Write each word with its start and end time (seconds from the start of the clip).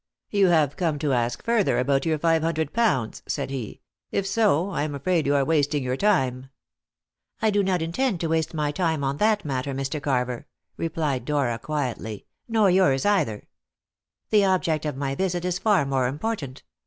"You 0.31 0.47
have 0.47 0.77
come 0.77 0.97
to 0.97 1.13
ask 1.13 1.43
further 1.43 1.77
about 1.77 2.07
your 2.07 2.17
five 2.17 2.41
hundred 2.41 2.73
pounds," 2.73 3.21
said 3.27 3.51
he; 3.51 3.81
"if 4.09 4.25
so, 4.25 4.71
I 4.71 4.81
am 4.81 4.95
afraid 4.95 5.27
you 5.27 5.35
are 5.35 5.45
wasting 5.45 5.83
your 5.83 5.95
time." 5.95 6.49
"I 7.39 7.51
do 7.51 7.61
not 7.61 7.83
intend 7.83 8.19
to 8.21 8.27
waste 8.29 8.55
my 8.55 8.71
time 8.71 9.03
on 9.03 9.17
that 9.17 9.45
matter, 9.45 9.75
Mr. 9.75 10.01
Carver," 10.01 10.47
replied 10.75 11.25
Dora 11.25 11.59
quietly, 11.59 12.25
"nor 12.49 12.71
yours 12.71 13.05
either. 13.05 13.47
The 14.31 14.43
object 14.43 14.87
of 14.87 14.97
my 14.97 15.13
visit 15.13 15.45
is 15.45 15.59
far 15.59 15.85
more 15.85 16.07
important. 16.07 16.63